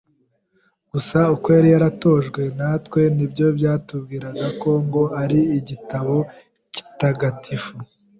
gusa 0.91 1.17
uko 1.35 1.47
yari 1.55 1.69
yaratojwe, 1.75 2.41
natwe 2.57 3.01
nibyo 3.15 3.45
yatubwiraga 3.63 4.45
ko 4.61 4.71
ngo 4.85 5.03
ari 5.21 5.39
igitabo 5.59 6.15
gitagatifu 6.75 7.73